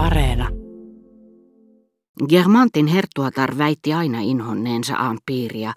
Areena. 0.00 0.48
Germantin 2.28 2.86
herttuatar 2.86 3.58
väitti 3.58 3.92
aina 3.92 4.18
inhonneensa 4.20 4.94
ampiiria, 4.98 5.72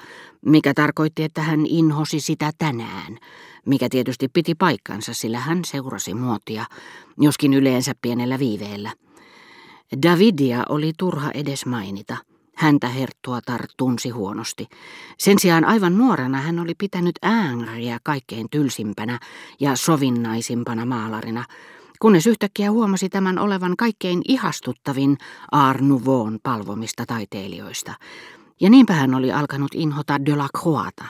mikä 0.45 0.73
tarkoitti, 0.73 1.23
että 1.23 1.41
hän 1.41 1.65
inhosi 1.65 2.19
sitä 2.19 2.51
tänään, 2.57 3.17
mikä 3.65 3.89
tietysti 3.89 4.27
piti 4.33 4.55
paikkansa, 4.55 5.13
sillä 5.13 5.39
hän 5.39 5.65
seurasi 5.65 6.13
muotia, 6.13 6.65
joskin 7.19 7.53
yleensä 7.53 7.91
pienellä 8.01 8.39
viiveellä. 8.39 8.91
Davidia 10.03 10.63
oli 10.69 10.91
turha 10.97 11.31
edes 11.31 11.65
mainita. 11.65 12.17
Häntä 12.55 12.87
herttuatar 12.87 13.61
tunsi 13.77 14.09
huonosti. 14.09 14.67
Sen 15.17 15.39
sijaan 15.39 15.65
aivan 15.65 15.97
nuorena 15.97 16.37
hän 16.37 16.59
oli 16.59 16.73
pitänyt 16.77 17.15
äänriä 17.21 17.97
kaikkein 18.03 18.47
tylsimpänä 18.51 19.19
ja 19.59 19.75
sovinnaisimpana 19.75 20.85
maalarina, 20.85 21.45
kunnes 21.99 22.27
yhtäkkiä 22.27 22.71
huomasi 22.71 23.09
tämän 23.09 23.39
olevan 23.39 23.77
kaikkein 23.77 24.21
ihastuttavin 24.27 25.17
Art 25.51 25.81
Nouveau'n 25.81 26.39
palvomista 26.43 27.05
taiteilijoista. 27.05 27.93
Ja 28.61 28.69
niinpä 28.69 28.93
hän 28.93 29.15
oli 29.15 29.31
alkanut 29.31 29.71
inhota 29.75 30.25
de 30.25 30.35
la 30.35 30.47
Croata. 30.57 31.05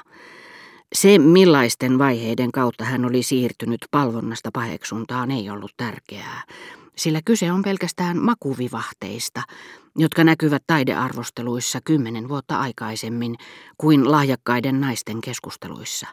Se, 0.94 1.20
millaisten 1.20 2.00
vaiheiden 2.00 2.52
kautta 2.52 2.84
hän 2.84 3.06
oli 3.06 3.24
siirtynyt 3.24 3.86
palvonnasta 3.92 4.50
paheksuntaan, 4.54 5.32
ei 5.32 5.50
ollut 5.50 5.72
tärkeää, 5.78 6.44
sillä 6.96 7.22
kyse 7.26 7.52
on 7.52 7.62
pelkästään 7.62 8.18
makuvivahteista, 8.18 9.42
jotka 9.96 10.24
näkyvät 10.24 10.64
taidearvosteluissa 10.68 11.80
kymmenen 11.86 12.30
vuotta 12.30 12.60
aikaisemmin 12.60 13.36
kuin 13.78 14.12
lahjakkaiden 14.12 14.82
naisten 14.82 15.22
keskusteluissa. 15.22 16.08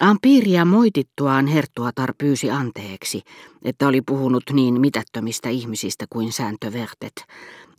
Ampiria 0.00 0.64
moitittuaan 0.64 1.46
Herttuatar 1.46 2.14
pyysi 2.18 2.50
anteeksi, 2.50 3.22
että 3.64 3.88
oli 3.88 4.02
puhunut 4.02 4.42
niin 4.52 4.80
mitättömistä 4.80 5.48
ihmisistä 5.48 6.04
kuin 6.10 6.32
sääntövertet, 6.32 7.24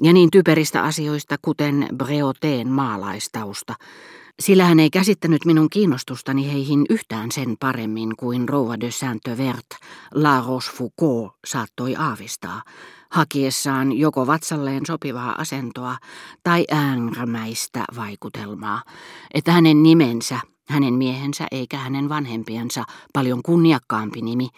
ja 0.02 0.13
niin 0.13 0.31
typeristä 0.31 0.84
asioista 0.84 1.35
kuten 1.41 1.87
Breoteen 1.95 2.68
maalaistausta, 2.68 3.76
sillä 4.40 4.65
hän 4.65 4.79
ei 4.79 4.90
käsittänyt 4.90 5.45
minun 5.45 5.70
kiinnostustani 5.70 6.54
heihin 6.54 6.85
yhtään 6.90 7.32
sen 7.32 7.55
paremmin 7.60 8.15
kuin 8.20 8.49
rouva 8.49 8.79
de 8.79 8.91
Saint-Vert, 8.91 9.77
La 10.13 10.43
Rochefoucauld 10.48 11.29
saattoi 11.48 11.95
aavistaa, 11.95 12.62
hakiessaan 13.12 13.91
joko 13.91 14.27
vatsalleen 14.27 14.85
sopivaa 14.85 15.35
asentoa 15.38 15.98
tai 16.43 16.65
äänrämäistä 16.71 17.84
vaikutelmaa, 17.95 18.84
että 19.34 19.51
hänen 19.51 19.84
nimensä 19.84 20.40
hänen 20.71 20.93
miehensä 20.93 21.47
eikä 21.51 21.77
hänen 21.77 22.09
vanhempiensa 22.09 22.83
paljon 23.13 23.43
kunniakkaampi 23.43 24.21
nimi, 24.21 24.49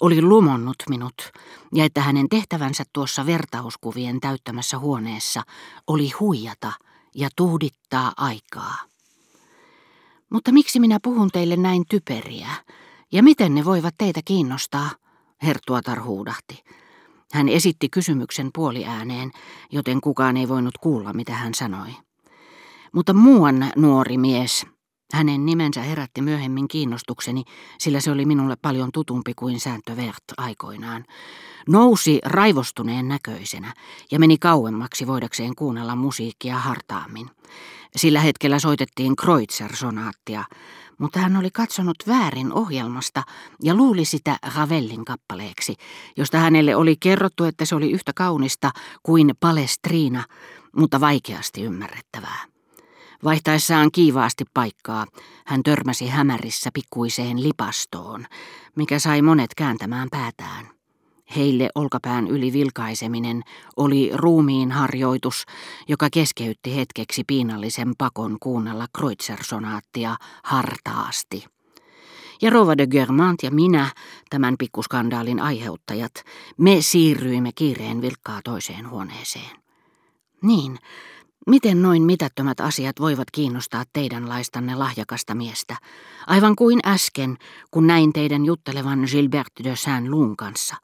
oli 0.00 0.22
lumonnut 0.22 0.76
minut, 0.88 1.14
ja 1.74 1.84
että 1.84 2.00
hänen 2.00 2.28
tehtävänsä 2.28 2.84
tuossa 2.92 3.26
vertauskuvien 3.26 4.20
täyttämässä 4.20 4.78
huoneessa 4.78 5.42
oli 5.86 6.10
huijata 6.20 6.72
ja 7.14 7.28
tuhdittaa 7.36 8.12
aikaa. 8.16 8.76
Mutta 10.30 10.52
miksi 10.52 10.80
minä 10.80 10.98
puhun 11.02 11.30
teille 11.32 11.56
näin 11.56 11.84
typeriä, 11.90 12.48
ja 13.12 13.22
miten 13.22 13.54
ne 13.54 13.64
voivat 13.64 13.94
teitä 13.98 14.20
kiinnostaa? 14.24 14.90
Herttuatar 15.42 16.02
huudahti. 16.02 16.64
Hän 17.32 17.48
esitti 17.48 17.88
kysymyksen 17.88 18.50
puoliääneen, 18.54 19.30
joten 19.72 20.00
kukaan 20.00 20.36
ei 20.36 20.48
voinut 20.48 20.78
kuulla, 20.78 21.12
mitä 21.12 21.32
hän 21.32 21.54
sanoi. 21.54 21.88
Mutta 22.92 23.14
muuan 23.14 23.72
nuori 23.76 24.16
mies, 24.16 24.66
hänen 25.12 25.46
nimensä 25.46 25.82
herätti 25.82 26.22
myöhemmin 26.22 26.68
kiinnostukseni, 26.68 27.44
sillä 27.78 28.00
se 28.00 28.10
oli 28.10 28.24
minulle 28.24 28.56
paljon 28.62 28.88
tutumpi 28.92 29.34
kuin 29.34 29.60
sääntö 29.60 29.96
Vert 29.96 30.24
aikoinaan. 30.36 31.04
Nousi 31.68 32.20
raivostuneen 32.24 33.08
näköisenä 33.08 33.74
ja 34.10 34.18
meni 34.18 34.38
kauemmaksi 34.38 35.06
voidakseen 35.06 35.54
kuunnella 35.54 35.96
musiikkia 35.96 36.58
hartaammin. 36.58 37.30
Sillä 37.96 38.20
hetkellä 38.20 38.58
soitettiin 38.58 39.16
Kreutzer-sonaattia, 39.16 40.44
mutta 40.98 41.18
hän 41.18 41.36
oli 41.36 41.50
katsonut 41.50 41.96
väärin 42.08 42.52
ohjelmasta 42.52 43.22
ja 43.62 43.74
luuli 43.74 44.04
sitä 44.04 44.38
Ravellin 44.56 45.04
kappaleeksi, 45.04 45.74
josta 46.16 46.38
hänelle 46.38 46.76
oli 46.76 46.96
kerrottu, 47.00 47.44
että 47.44 47.64
se 47.64 47.74
oli 47.74 47.90
yhtä 47.90 48.12
kaunista 48.12 48.70
kuin 49.02 49.34
Palestriina, 49.40 50.24
mutta 50.76 51.00
vaikeasti 51.00 51.62
ymmärrettävää. 51.62 52.57
Vaihtaessaan 53.24 53.92
kiivaasti 53.92 54.44
paikkaa, 54.54 55.06
hän 55.46 55.62
törmäsi 55.62 56.06
hämärissä 56.06 56.70
pikkuiseen 56.74 57.42
lipastoon, 57.42 58.26
mikä 58.76 58.98
sai 58.98 59.22
monet 59.22 59.54
kääntämään 59.56 60.08
päätään. 60.10 60.68
Heille 61.36 61.68
olkapään 61.74 62.26
yli 62.26 62.52
vilkaiseminen 62.52 63.42
oli 63.76 64.10
ruumiin 64.14 64.72
harjoitus, 64.72 65.44
joka 65.88 66.08
keskeytti 66.12 66.76
hetkeksi 66.76 67.24
piinallisen 67.26 67.92
pakon 67.98 68.36
kuunnella 68.40 68.86
Kreutzer-sonaattia 68.98 70.16
hartaasti. 70.44 71.44
Ja 72.42 72.50
Rova 72.50 72.78
de 72.78 72.86
Germant 72.86 73.42
ja 73.42 73.50
minä, 73.50 73.90
tämän 74.30 74.54
pikkuskandaalin 74.58 75.40
aiheuttajat, 75.40 76.12
me 76.56 76.76
siirryimme 76.80 77.50
kiireen 77.54 78.02
vilkkaa 78.02 78.40
toiseen 78.44 78.90
huoneeseen. 78.90 79.56
Niin, 80.42 80.78
Miten 81.48 81.82
noin 81.82 82.02
mitättömät 82.02 82.60
asiat 82.60 83.00
voivat 83.00 83.30
kiinnostaa 83.30 83.84
teidän 83.92 84.28
laistanne 84.28 84.74
lahjakasta 84.74 85.34
miestä? 85.34 85.76
Aivan 86.26 86.56
kuin 86.56 86.80
äsken, 86.86 87.36
kun 87.70 87.86
näin 87.86 88.12
teidän 88.12 88.44
juttelevan 88.44 88.98
Gilbert 89.10 89.52
de 89.64 89.76
Saint-Lun 89.76 90.36
kanssa. 90.36 90.76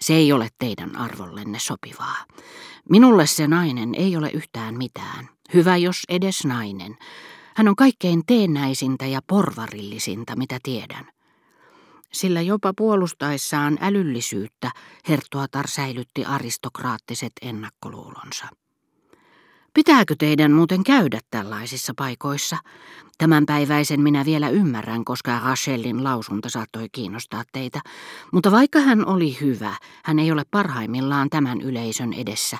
Se 0.00 0.14
ei 0.14 0.32
ole 0.32 0.48
teidän 0.58 0.96
arvollenne 0.96 1.58
sopivaa. 1.58 2.16
Minulle 2.88 3.26
se 3.26 3.48
nainen 3.48 3.94
ei 3.94 4.16
ole 4.16 4.30
yhtään 4.30 4.76
mitään. 4.78 5.28
Hyvä 5.54 5.76
jos 5.76 6.02
edes 6.08 6.44
nainen. 6.44 6.96
Hän 7.56 7.68
on 7.68 7.76
kaikkein 7.76 8.22
teennäisintä 8.26 9.06
ja 9.06 9.20
porvarillisinta, 9.26 10.36
mitä 10.36 10.58
tiedän. 10.62 11.08
Sillä 12.12 12.40
jopa 12.40 12.72
puolustaessaan 12.76 13.78
älyllisyyttä 13.80 14.70
Herttuatar 15.08 15.68
säilytti 15.68 16.24
aristokraattiset 16.24 17.32
ennakkoluulonsa. 17.42 18.46
Pitääkö 19.80 20.14
teidän 20.18 20.52
muuten 20.52 20.84
käydä 20.84 21.20
tällaisissa 21.30 21.92
paikoissa? 21.96 22.56
Tämänpäiväisen 23.18 24.00
minä 24.00 24.24
vielä 24.24 24.48
ymmärrän, 24.48 25.04
koska 25.04 25.38
Rachelin 25.44 26.04
lausunta 26.04 26.48
saattoi 26.48 26.88
kiinnostaa 26.92 27.42
teitä. 27.52 27.80
Mutta 28.32 28.50
vaikka 28.50 28.80
hän 28.80 29.06
oli 29.06 29.38
hyvä, 29.40 29.74
hän 30.04 30.18
ei 30.18 30.32
ole 30.32 30.42
parhaimmillaan 30.50 31.30
tämän 31.30 31.60
yleisön 31.60 32.12
edessä. 32.12 32.58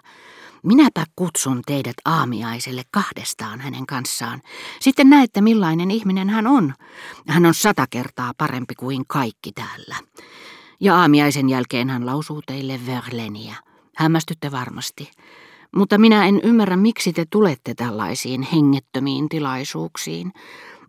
Minäpä 0.62 1.04
kutsun 1.16 1.62
teidät 1.66 1.96
aamiaiselle 2.04 2.82
kahdestaan 2.90 3.60
hänen 3.60 3.86
kanssaan. 3.86 4.42
Sitten 4.80 5.10
näette 5.10 5.40
millainen 5.40 5.90
ihminen 5.90 6.30
hän 6.30 6.46
on. 6.46 6.74
Hän 7.28 7.46
on 7.46 7.54
sata 7.54 7.86
kertaa 7.90 8.32
parempi 8.38 8.74
kuin 8.74 9.04
kaikki 9.06 9.52
täällä. 9.52 9.96
Ja 10.80 10.96
aamiaisen 10.96 11.48
jälkeen 11.48 11.90
hän 11.90 12.06
lausuu 12.06 12.42
teille 12.46 12.80
Verleniä. 12.86 13.54
Hämmästytte 13.96 14.50
varmasti. 14.50 15.10
Mutta 15.76 15.98
minä 15.98 16.26
en 16.26 16.40
ymmärrä, 16.42 16.76
miksi 16.76 17.12
te 17.12 17.24
tulette 17.30 17.74
tällaisiin 17.74 18.42
hengettömiin 18.42 19.28
tilaisuuksiin, 19.28 20.32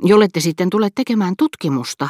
jollette 0.04 0.40
sitten 0.40 0.70
tule 0.70 0.90
tekemään 0.96 1.34
tutkimusta. 1.38 2.10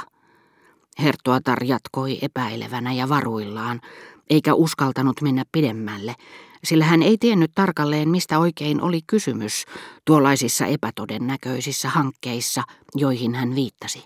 Herttuatar 1.00 1.64
jatkoi 1.64 2.20
epäilevänä 2.22 2.94
ja 2.94 3.10
varuillaan, 3.10 3.82
eikä 4.30 4.54
uskaltanut 4.54 5.22
mennä 5.22 5.44
pidemmälle, 5.52 6.16
sillä 6.64 6.86
hän 6.86 7.04
ei 7.04 7.18
tiennyt 7.18 7.52
tarkalleen, 7.56 8.10
mistä 8.10 8.40
oikein 8.40 8.82
oli 8.82 9.00
kysymys 9.08 9.66
tuollaisissa 10.06 10.66
epätodennäköisissä 10.66 11.90
hankkeissa, 11.90 12.64
joihin 12.96 13.36
hän 13.36 13.56
viittasi. 13.56 14.06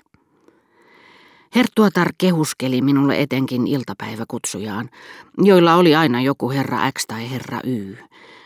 Herttuatar 1.56 2.10
kehuskeli 2.18 2.82
minulle 2.82 3.22
etenkin 3.22 3.68
iltapäiväkutsujaan, 3.68 4.90
joilla 5.38 5.76
oli 5.76 5.96
aina 5.96 6.22
joku 6.22 6.50
herra 6.50 6.92
X 6.92 7.06
tai 7.08 7.32
herra 7.32 7.60
Y 7.64 7.98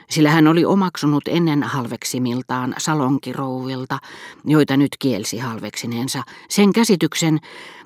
sillä 0.10 0.30
hän 0.32 0.48
oli 0.48 0.66
omaksunut 0.66 1.24
ennen 1.28 1.64
halveksimiltaan 1.64 2.76
salonkirouvilta, 2.78 4.00
joita 4.46 4.78
nyt 4.78 4.96
kielsi 5.00 5.38
halveksineensa, 5.38 6.24
sen 6.50 6.74
käsityksen, 6.74 7.40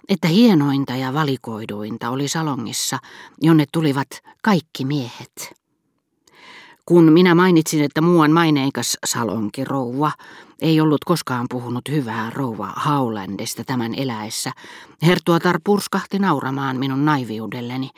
että 0.09 0.27
hienointa 0.27 0.95
ja 0.95 1.13
valikoiduinta 1.13 2.09
oli 2.09 2.27
salongissa, 2.27 2.99
jonne 3.41 3.65
tulivat 3.71 4.07
kaikki 4.41 4.85
miehet. 4.85 5.62
Kun 6.85 7.11
minä 7.11 7.35
mainitsin, 7.35 7.83
että 7.83 8.01
muuan 8.01 8.31
maineikas 8.31 8.97
salonkirouva 9.05 10.11
ei 10.61 10.81
ollut 10.81 11.05
koskaan 11.05 11.45
puhunut 11.49 11.81
hyvää 11.91 12.29
rouva 12.29 12.73
Haulandista 12.75 13.63
tämän 13.63 13.95
eläessä, 13.95 14.51
Hertuatar 15.05 15.59
purskahti 15.63 16.19
nauramaan 16.19 16.77
minun 16.77 17.05
naiviudelleni. 17.05 17.89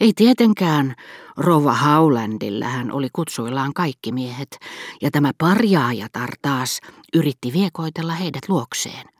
Ei 0.00 0.12
tietenkään, 0.16 0.94
rouva 1.36 1.72
Haulandilla 1.72 2.66
hän 2.66 2.92
oli 2.92 3.08
kutsuillaan 3.12 3.74
kaikki 3.74 4.12
miehet, 4.12 4.58
ja 5.02 5.10
tämä 5.10 5.30
parjaajatar 5.38 6.30
taas 6.42 6.80
yritti 7.14 7.52
viekoitella 7.52 8.12
heidät 8.12 8.48
luokseen. 8.48 9.13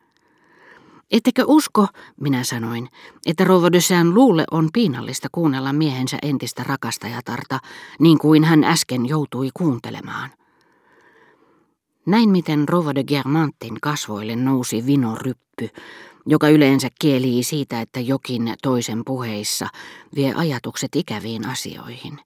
Ettekö 1.10 1.44
usko, 1.46 1.86
minä 2.20 2.44
sanoin, 2.44 2.88
että 3.26 3.44
Rouva 3.44 3.72
de 3.72 3.78
luulle 4.12 4.44
on 4.50 4.68
piinallista 4.72 5.28
kuunnella 5.32 5.72
miehensä 5.72 6.18
entistä 6.22 6.62
rakastajatarta, 6.62 7.58
niin 8.00 8.18
kuin 8.18 8.44
hän 8.44 8.64
äsken 8.64 9.06
joutui 9.06 9.50
kuuntelemaan. 9.54 10.30
Näin 12.06 12.30
miten 12.30 12.68
Rouva 12.68 12.94
de 12.94 13.04
Germantin 13.04 13.80
kasvoille 13.80 14.36
nousi 14.36 14.86
vinoryppy, 14.86 15.68
joka 16.26 16.48
yleensä 16.48 16.88
kielii 17.00 17.42
siitä, 17.42 17.80
että 17.80 18.00
jokin 18.00 18.54
toisen 18.62 19.02
puheissa 19.04 19.68
vie 20.14 20.34
ajatukset 20.34 20.96
ikäviin 20.96 21.48
asioihin. 21.48 22.20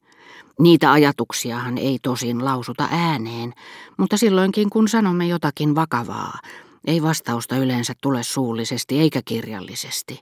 Niitä 0.59 0.93
ajatuksiahan 0.93 1.79
ei 1.79 1.99
tosin 2.03 2.45
lausuta 2.45 2.89
ääneen, 2.91 3.55
mutta 3.97 4.17
silloinkin 4.17 4.71
kun 4.71 4.89
sanomme 4.89 5.27
jotakin 5.27 5.75
vakavaa, 5.75 6.39
ei 6.89 7.03
vastausta 7.03 7.57
yleensä 7.57 7.95
tule 8.03 8.23
suullisesti 8.23 9.01
eikä 9.01 9.21
kirjallisesti. 9.25 10.21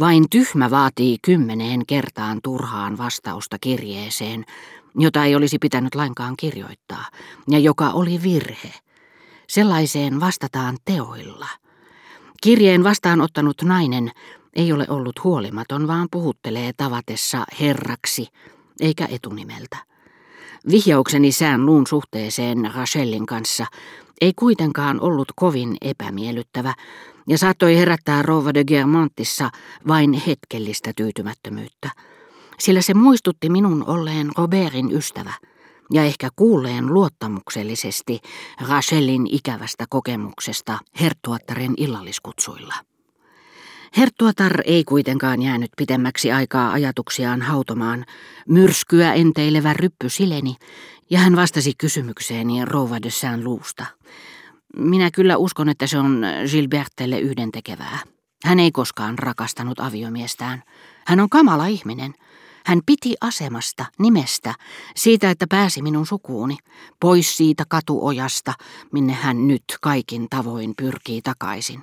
Vain 0.00 0.24
tyhmä 0.30 0.70
vaatii 0.70 1.16
kymmeneen 1.22 1.86
kertaan 1.86 2.38
turhaan 2.42 2.98
vastausta 2.98 3.56
kirjeeseen, 3.60 4.44
jota 4.98 5.24
ei 5.24 5.36
olisi 5.36 5.58
pitänyt 5.58 5.94
lainkaan 5.94 6.34
kirjoittaa, 6.36 7.04
ja 7.48 7.58
joka 7.58 7.90
oli 7.90 8.22
virhe. 8.22 8.72
Sellaiseen 9.48 10.20
vastataan 10.20 10.76
teoilla. 10.84 11.46
Kirjeen 12.42 12.84
vastaanottanut 12.84 13.62
nainen 13.62 14.10
ei 14.56 14.72
ole 14.72 14.86
ollut 14.88 15.24
huolimaton, 15.24 15.86
vaan 15.86 16.08
puhuttelee 16.10 16.72
tavatessa 16.76 17.44
herraksi, 17.60 18.26
eikä 18.80 19.08
etunimeltä. 19.10 19.76
Vihjaukseni 20.70 21.32
sään 21.32 21.66
luun 21.66 21.86
suhteeseen 21.86 22.70
Rachelin 22.74 23.26
kanssa 23.26 23.66
ei 24.20 24.32
kuitenkaan 24.36 25.00
ollut 25.00 25.28
kovin 25.36 25.76
epämiellyttävä 25.80 26.74
ja 27.28 27.38
saattoi 27.38 27.76
herättää 27.76 28.22
Rova 28.22 28.54
de 28.54 28.64
Germantissa 28.64 29.50
vain 29.88 30.12
hetkellistä 30.12 30.92
tyytymättömyyttä, 30.96 31.90
sillä 32.58 32.82
se 32.82 32.94
muistutti 32.94 33.50
minun 33.50 33.84
olleen 33.86 34.30
Robertin 34.36 34.92
ystävä 34.92 35.32
ja 35.92 36.04
ehkä 36.04 36.28
kuulleen 36.36 36.94
luottamuksellisesti 36.94 38.20
Rachelin 38.68 39.26
ikävästä 39.30 39.84
kokemuksesta 39.90 40.78
herttuattaren 41.00 41.74
illalliskutsuilla. 41.76 42.74
Herttuatar 43.96 44.60
ei 44.64 44.84
kuitenkaan 44.84 45.42
jäänyt 45.42 45.70
pitemmäksi 45.76 46.32
aikaa 46.32 46.72
ajatuksiaan 46.72 47.42
hautomaan. 47.42 48.04
Myrskyä 48.48 49.14
enteilevä 49.14 49.72
ryppy 49.72 50.08
sileni, 50.08 50.56
ja 51.10 51.18
hän 51.18 51.36
vastasi 51.36 51.72
kysymykseeni 51.78 52.64
Rouva 52.64 53.02
de 53.02 53.10
Saint-Luusta. 53.10 53.86
Minä 54.76 55.10
kyllä 55.10 55.36
uskon, 55.36 55.68
että 55.68 55.86
se 55.86 55.98
on 55.98 56.22
Gilbertelle 56.50 57.18
yhdentekevää. 57.18 57.98
Hän 58.44 58.60
ei 58.60 58.72
koskaan 58.72 59.18
rakastanut 59.18 59.80
aviomiestään. 59.80 60.62
Hän 61.06 61.20
on 61.20 61.28
kamala 61.28 61.66
ihminen. 61.66 62.14
Hän 62.66 62.80
piti 62.86 63.14
asemasta, 63.20 63.84
nimestä, 63.98 64.54
siitä, 64.96 65.30
että 65.30 65.46
pääsi 65.50 65.82
minun 65.82 66.06
sukuuni, 66.06 66.56
pois 67.00 67.36
siitä 67.36 67.64
katuojasta, 67.68 68.54
minne 68.92 69.12
hän 69.12 69.48
nyt 69.48 69.64
kaikin 69.80 70.26
tavoin 70.30 70.72
pyrkii 70.76 71.22
takaisin. 71.22 71.82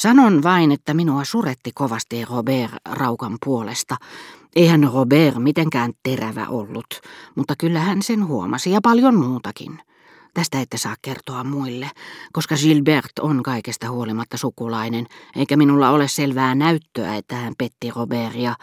Sanon 0.00 0.42
vain, 0.42 0.72
että 0.72 0.94
minua 0.94 1.24
suretti 1.24 1.70
kovasti 1.74 2.24
Robert 2.24 2.72
Raukan 2.90 3.36
puolesta. 3.44 3.96
Eihän 4.56 4.90
Robert 4.94 5.36
mitenkään 5.38 5.92
terävä 6.02 6.46
ollut, 6.48 6.86
mutta 7.34 7.54
kyllä 7.58 7.80
hän 7.80 8.02
sen 8.02 8.26
huomasi 8.26 8.70
ja 8.70 8.80
paljon 8.82 9.14
muutakin. 9.14 9.78
Tästä 10.34 10.60
ette 10.60 10.76
saa 10.76 10.94
kertoa 11.02 11.44
muille, 11.44 11.90
koska 12.32 12.56
Gilbert 12.56 13.18
on 13.20 13.42
kaikesta 13.42 13.90
huolimatta 13.90 14.36
sukulainen, 14.36 15.06
eikä 15.36 15.56
minulla 15.56 15.90
ole 15.90 16.08
selvää 16.08 16.54
näyttöä, 16.54 17.16
että 17.16 17.36
hän 17.36 17.54
petti 17.58 17.90
Robertia. 17.96 18.54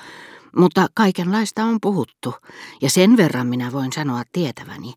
Mutta 0.55 0.87
kaikenlaista 0.93 1.63
on 1.63 1.77
puhuttu, 1.81 2.33
ja 2.81 2.89
sen 2.89 3.17
verran 3.17 3.47
minä 3.47 3.71
voin 3.71 3.93
sanoa 3.93 4.23
tietäväni, 4.31 4.93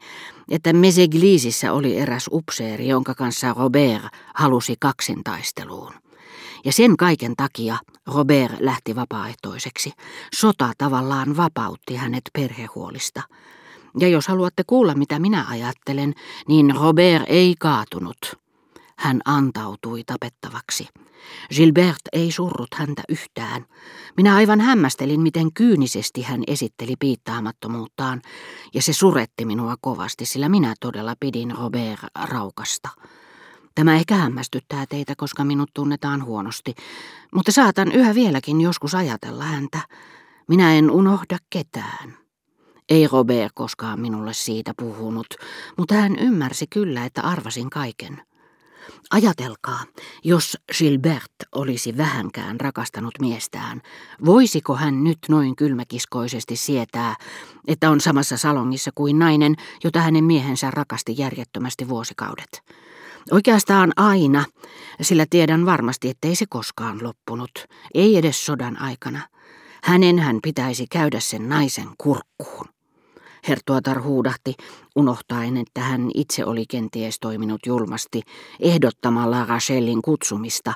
että 0.50 0.72
Meseglisissä 0.72 1.72
oli 1.72 1.98
eräs 1.98 2.28
upseeri, 2.32 2.88
jonka 2.88 3.14
kanssa 3.14 3.54
Robert 3.58 4.04
halusi 4.34 4.74
kaksintaisteluun. 4.80 6.09
Ja 6.64 6.72
sen 6.72 6.96
kaiken 6.96 7.36
takia 7.36 7.78
Robert 8.06 8.60
lähti 8.60 8.96
vapaaehtoiseksi. 8.96 9.92
Sota 10.34 10.72
tavallaan 10.78 11.36
vapautti 11.36 11.96
hänet 11.96 12.22
perhehuolista. 12.32 13.22
Ja 13.98 14.08
jos 14.08 14.28
haluatte 14.28 14.62
kuulla, 14.66 14.94
mitä 14.94 15.18
minä 15.18 15.46
ajattelen, 15.48 16.14
niin 16.48 16.74
Robert 16.76 17.24
ei 17.26 17.54
kaatunut. 17.58 18.18
Hän 18.98 19.20
antautui 19.24 20.02
tapettavaksi. 20.06 20.88
Gilbert 21.56 22.00
ei 22.12 22.32
surrut 22.32 22.74
häntä 22.74 23.02
yhtään. 23.08 23.64
Minä 24.16 24.34
aivan 24.34 24.60
hämmästelin, 24.60 25.20
miten 25.20 25.52
kyynisesti 25.52 26.22
hän 26.22 26.42
esitteli 26.46 26.94
piittaamattomuuttaan, 26.98 28.22
ja 28.74 28.82
se 28.82 28.92
suretti 28.92 29.44
minua 29.44 29.74
kovasti, 29.80 30.26
sillä 30.26 30.48
minä 30.48 30.74
todella 30.80 31.14
pidin 31.20 31.50
Robert 31.58 32.00
raukasta. 32.24 32.88
Tämä 33.74 33.96
ehkä 33.96 34.14
hämmästyttää 34.14 34.86
teitä, 34.86 35.14
koska 35.16 35.44
minut 35.44 35.70
tunnetaan 35.74 36.24
huonosti, 36.24 36.74
mutta 37.34 37.52
saatan 37.52 37.92
yhä 37.92 38.14
vieläkin 38.14 38.60
joskus 38.60 38.94
ajatella 38.94 39.44
häntä. 39.44 39.78
Minä 40.48 40.74
en 40.74 40.90
unohda 40.90 41.38
ketään. 41.50 42.16
Ei 42.88 43.08
Robert 43.12 43.52
koskaan 43.54 44.00
minulle 44.00 44.32
siitä 44.32 44.72
puhunut, 44.76 45.26
mutta 45.78 45.94
hän 45.94 46.18
ymmärsi 46.18 46.66
kyllä, 46.66 47.04
että 47.04 47.22
arvasin 47.22 47.70
kaiken. 47.70 48.22
Ajatelkaa, 49.10 49.80
jos 50.24 50.56
Gilbert 50.78 51.32
olisi 51.52 51.96
vähänkään 51.96 52.60
rakastanut 52.60 53.14
miestään, 53.20 53.82
voisiko 54.24 54.76
hän 54.76 55.04
nyt 55.04 55.18
noin 55.28 55.56
kylmäkiskoisesti 55.56 56.56
sietää, 56.56 57.16
että 57.66 57.90
on 57.90 58.00
samassa 58.00 58.36
salongissa 58.36 58.90
kuin 58.94 59.18
nainen, 59.18 59.54
jota 59.84 60.00
hänen 60.00 60.24
miehensä 60.24 60.70
rakasti 60.70 61.14
järjettömästi 61.18 61.88
vuosikaudet? 61.88 62.62
Oikeastaan 63.30 63.92
aina, 63.96 64.44
sillä 65.02 65.26
tiedän 65.30 65.66
varmasti, 65.66 66.08
ettei 66.08 66.34
se 66.34 66.44
koskaan 66.48 66.98
loppunut, 67.02 67.50
ei 67.94 68.16
edes 68.16 68.46
sodan 68.46 68.80
aikana. 68.80 69.20
Hänen 69.82 70.18
hän 70.18 70.38
pitäisi 70.42 70.86
käydä 70.90 71.20
sen 71.20 71.48
naisen 71.48 71.88
kurkkuun. 71.98 72.66
Hertuatar 73.48 74.02
huudahti, 74.02 74.54
unohtaen, 74.96 75.56
että 75.56 75.80
hän 75.80 76.10
itse 76.14 76.44
oli 76.44 76.64
kenties 76.70 77.20
toiminut 77.20 77.60
julmasti, 77.66 78.22
ehdottamalla 78.60 79.44
Rachelin 79.44 80.02
kutsumista 80.02 80.74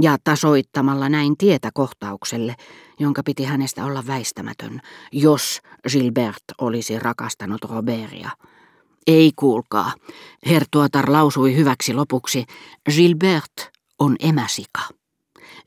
ja 0.00 0.16
tasoittamalla 0.24 1.08
näin 1.08 1.36
tietä 1.36 1.70
kohtaukselle, 1.74 2.54
jonka 2.98 3.22
piti 3.24 3.44
hänestä 3.44 3.84
olla 3.84 4.06
väistämätön, 4.06 4.80
jos 5.12 5.60
Gilbert 5.92 6.44
olisi 6.60 6.98
rakastanut 6.98 7.64
Robertia. 7.64 8.30
Ei 9.06 9.32
kuulkaa, 9.36 9.92
Hertuatar 10.46 11.12
lausui 11.12 11.56
hyväksi 11.56 11.94
lopuksi, 11.94 12.44
Gilbert 12.90 13.70
on 13.98 14.16
emäsika. 14.20 14.80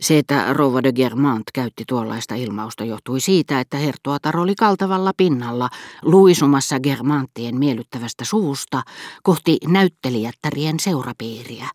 Se, 0.02 0.18
että 0.18 0.54
Rouva 0.54 0.84
de 0.84 0.94
Germant 0.94 1.44
käytti 1.54 1.84
tuollaista 1.88 2.36
ilmausta, 2.36 2.86
johtui 2.86 3.20
siitä, 3.20 3.60
että 3.60 3.78
Hertuatar 3.78 4.38
oli 4.38 4.56
kaltavalla 4.56 5.12
pinnalla 5.18 5.70
luisumassa 6.02 6.80
Germanttien 6.80 7.60
miellyttävästä 7.60 8.26
suusta 8.26 8.84
kohti 9.24 9.58
näyttelijättärien 9.68 10.80
seurapiiriä, 10.80 11.70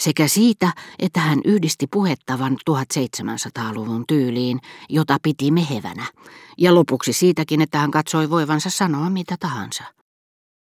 sekä 0.00 0.28
siitä, 0.28 0.72
että 0.98 1.20
hän 1.20 1.40
yhdisti 1.44 1.86
puhettavan 1.86 2.56
1700-luvun 2.70 4.04
tyyliin, 4.08 4.60
jota 4.88 5.16
piti 5.22 5.50
mehevänä, 5.50 6.06
ja 6.58 6.74
lopuksi 6.74 7.12
siitäkin, 7.12 7.60
että 7.60 7.78
hän 7.78 7.90
katsoi 7.90 8.30
voivansa 8.30 8.70
sanoa 8.70 9.10
mitä 9.10 9.36
tahansa. 9.40 9.84